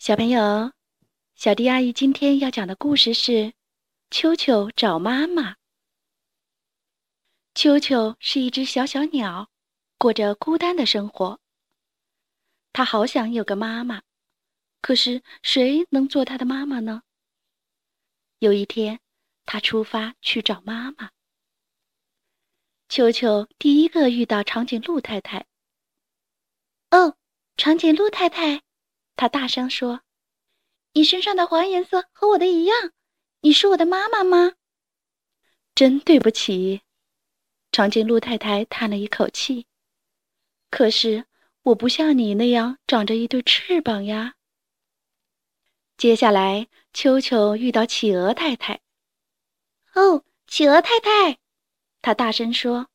[0.00, 0.72] 小朋友，
[1.34, 3.32] 小迪阿姨今天要讲的故事是
[4.10, 5.52] 《秋秋找妈妈》。
[7.54, 9.50] 秋秋是一只小小鸟，
[9.98, 11.38] 过着孤单的生活。
[12.72, 14.00] 它好想有个妈妈，
[14.80, 17.02] 可是谁能做它的妈妈呢？
[18.38, 19.00] 有一天，
[19.44, 21.10] 它出发去找妈妈。
[22.88, 25.46] 秋秋第一个遇到长颈鹿太太。
[26.90, 27.18] 哦，
[27.58, 28.62] 长颈鹿太太。
[29.20, 30.00] 他大声说
[30.94, 32.92] ：“你身上的黄颜色和我的一样，
[33.42, 34.54] 你是我的妈妈吗？”
[35.76, 36.80] 真对不起，
[37.70, 39.66] 长颈鹿太太叹了一口气。
[40.70, 41.26] 可是
[41.64, 44.36] 我不像你那样长着一对翅膀呀。
[45.98, 48.80] 接下来，秋秋遇到企鹅太太。
[49.92, 51.38] 哦，企鹅太太，
[52.00, 52.88] 他大声说：“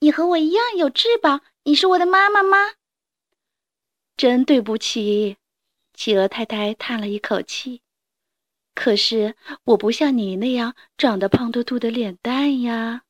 [0.00, 2.74] 你和我一样有翅膀，你是我的妈妈吗？”
[4.14, 5.37] 真对不起，
[5.98, 7.82] 企鹅太太叹了一口气。
[8.72, 13.02] 可是我不像你那样长得胖嘟嘟的脸蛋呀。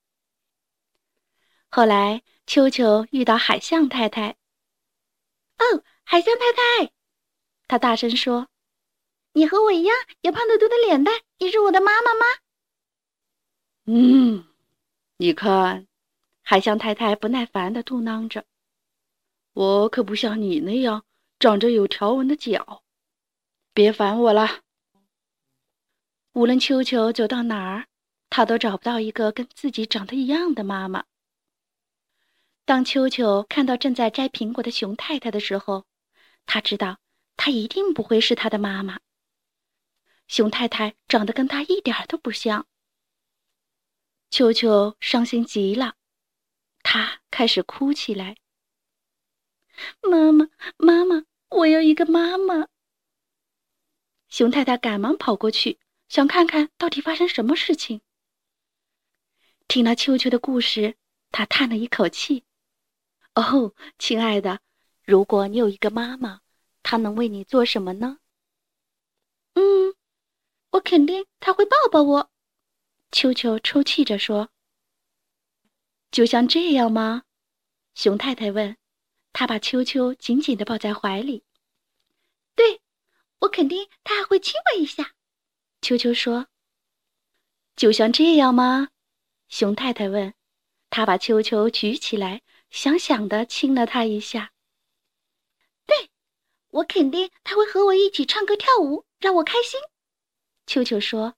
[1.69, 4.31] 后来，秋秋遇到海象太太。
[5.59, 6.91] 哦，海象太太，
[7.67, 8.49] 他大声说
[9.35, 12.25] ：“你和我一样有胖嘟嘟的脸蛋，你是我的妈妈吗？”
[13.85, 14.47] 嗯，
[15.19, 15.87] 你看，
[16.41, 18.47] 海象太太不耐烦的嘟囔着。
[19.53, 21.05] 我可不像你那样
[21.39, 22.83] 长着有条纹的脚，
[23.79, 24.63] 别烦我了。
[26.33, 27.87] 无论秋秋走到哪儿，
[28.29, 31.05] 他都找不到一个跟自己长得一样的妈妈。
[32.65, 35.85] 当秋秋看到正在摘苹果的熊太太的时候，
[36.45, 36.99] 他知道
[37.37, 38.99] 她一定不会是他的妈妈。
[40.27, 42.67] 熊太太长得跟他一点都不像。
[44.29, 45.95] 秋秋伤心极了，
[46.83, 48.39] 他开始哭起来。
[50.03, 52.67] 妈妈，妈妈，我要一个妈妈。
[54.29, 58.01] 熊太太赶忙跑过去，想看看到底发生什么事情。
[59.67, 60.97] 听了秋秋的故事，
[61.31, 62.45] 她叹了一口气
[63.35, 64.61] ：“哦，亲爱的，
[65.05, 66.41] 如果你有一个妈妈，
[66.83, 68.19] 她能为你做什么呢
[69.55, 69.95] ？”“嗯，
[70.71, 72.31] 我肯定她会抱抱我。”
[73.13, 74.51] 秋秋抽泣着说。
[76.11, 77.23] “就像这样吗？”
[77.95, 78.77] 熊太太问。
[79.31, 81.45] 他把秋秋紧紧地抱在怀里。
[82.57, 82.81] 对，
[83.41, 85.15] 我肯定他还会亲我一下。
[85.81, 86.49] 秋秋说
[87.77, 88.89] ：“就像这样吗？”
[89.49, 90.35] 熊太太问。
[90.91, 94.53] 他把秋秋举起来，想想的亲了他一下。
[95.85, 96.11] 对，
[96.69, 99.79] 我肯定他会和我一起唱歌跳舞，让我开心。
[100.67, 101.37] 秋秋说：“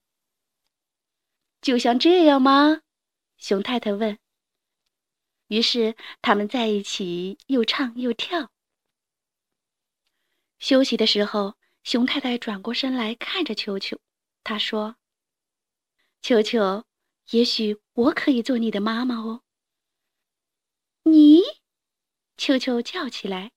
[1.60, 2.82] 就像这样吗？”
[3.38, 4.18] 熊太太问。
[5.48, 8.52] 于是他们在一起又唱又跳。
[10.60, 13.98] 休息的时候，熊太太转过身来看着球球，
[14.44, 14.96] 她说
[16.22, 16.84] ：“球球，
[17.30, 19.42] 也许我可以做你的妈妈哦。”
[21.04, 21.42] 你，
[22.36, 23.52] 球球叫起来。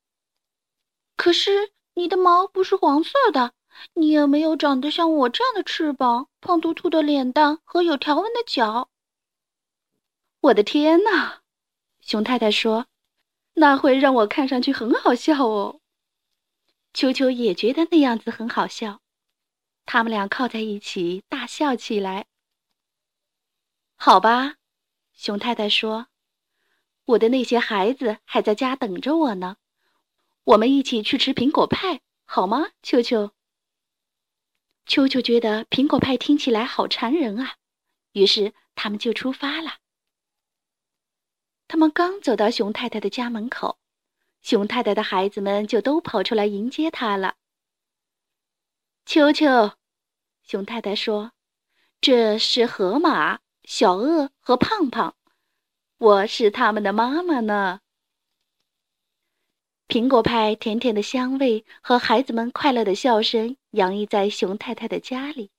[1.18, 3.54] 可是你的毛不是黄色的，
[3.94, 8.90] 你也没有长得像我这样的翅膀、胖嘟嘟的脸蛋和有条纹的脚。
[10.40, 11.42] 我的天哪！
[12.02, 12.88] 熊太太说
[13.56, 15.82] ：“那会让我看上去很好笑哦。”
[16.94, 19.02] 秋秋也觉得那样子很好笑，
[19.86, 22.28] 他们俩靠在一起大笑起来。
[23.96, 24.58] 好吧，
[25.14, 26.08] 熊太太说
[27.06, 29.58] ：“我的那些孩子还在家等着我呢，
[30.44, 33.32] 我们一起去吃苹果派，好吗？”秋秋。
[34.86, 37.56] 秋秋觉得苹果派听起来好馋人啊，
[38.12, 39.78] 于是他们就出发了。
[41.68, 43.80] 他们刚走到熊太太的家门口，
[44.44, 47.38] 熊太太的孩子们就都跑出来迎接他了。
[49.06, 49.72] 秋秋，
[50.44, 51.32] 熊太太说
[52.02, 55.16] ：“这是河马、小鳄和胖胖，
[55.98, 57.80] 我是他们的妈妈呢。”
[59.88, 65.52] 苹果派甜甜的香味和孩子们快乐的笑声洋溢在熊太太的家里。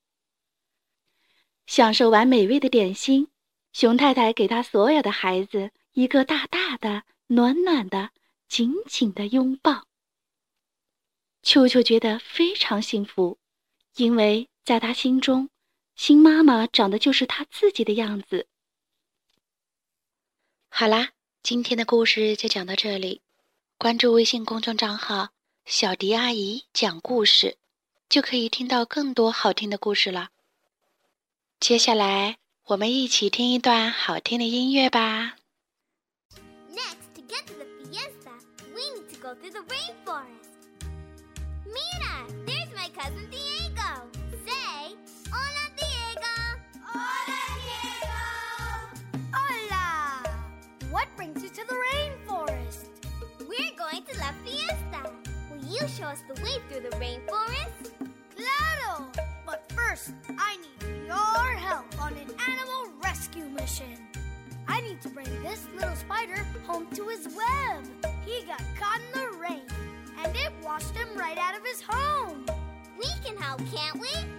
[1.67, 3.29] 享受完美味的点心，
[3.73, 5.71] 熊太太给他所有的孩子。
[5.93, 8.11] 一个大大的、暖暖的、
[8.55, 9.83] 紧紧的拥抱。
[11.43, 13.37] 秋秋觉得非常幸福，
[13.97, 15.51] 因为在他心中，
[15.97, 18.47] 新妈妈长得就是他自己的样子。
[20.69, 21.11] 好啦，
[21.43, 23.23] 今天的故事就讲到这里。
[23.77, 25.31] 关注微信公众账号
[25.67, 27.57] “小迪阿姨讲故事”，
[28.09, 30.31] 就可以听到更多好听的故事了。
[31.59, 35.39] 接下来，我们一起听一段好听的音乐吧。
[39.25, 40.53] Go through the rainforest.
[41.65, 44.05] Mira, there's my cousin Diego.
[44.45, 44.95] Say,
[45.33, 46.37] Hola, Diego.
[46.85, 48.19] Hola, Diego.
[49.33, 50.29] Hola.
[50.91, 52.89] What brings you to the rainforest?
[53.41, 55.11] We're going to La Fiesta.
[55.51, 57.93] Will you show us the way through the rainforest?
[58.37, 59.11] Claro.
[59.47, 63.97] But first, I need your help on an animal rescue mission.
[64.69, 67.74] I need to bring this little spider home to his web.
[73.57, 74.34] can't we?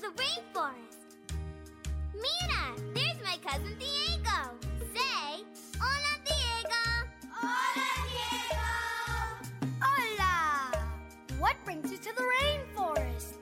[0.00, 0.98] Through the rainforest.
[2.14, 4.56] Mira, there's my cousin Diego.
[4.94, 5.44] Say,
[5.78, 6.84] Hola, Diego.
[7.32, 8.68] Hola, Diego!
[9.80, 10.72] Hola!
[11.38, 13.34] What brings you to the rainforest?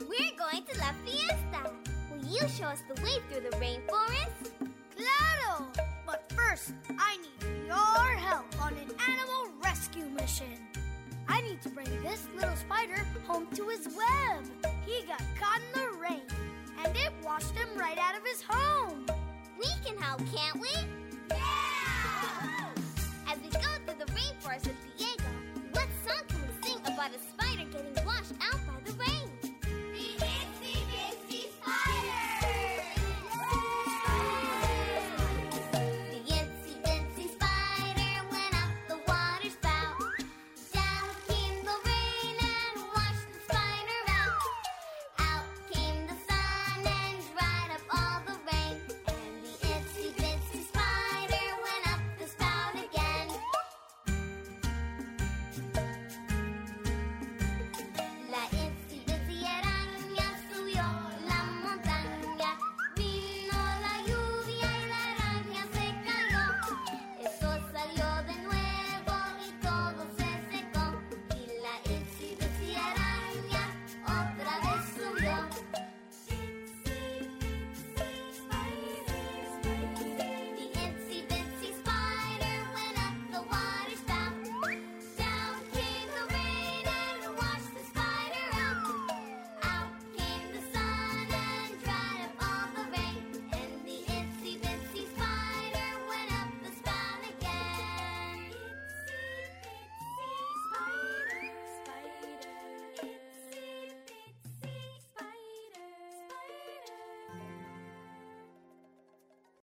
[0.00, 1.70] We're going to La Fiesta.
[2.10, 4.52] Will you show us the way through the rainforest?
[4.96, 5.66] Claro!
[6.06, 10.58] But first, I need your help on an animal rescue mission.
[11.28, 14.71] I need to bring this little spider home to his web.
[14.86, 16.22] He got caught in the rain,
[16.84, 19.06] and it washed him right out of his home.
[19.58, 20.68] We can help, can't we?
[21.30, 22.68] Yeah!
[23.28, 24.68] As we go through the rainforest